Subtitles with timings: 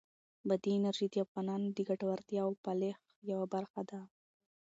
[0.47, 2.97] بادي انرژي د افغانانو د ګټورتیا او فلاح
[3.31, 3.99] یوه برخه ده.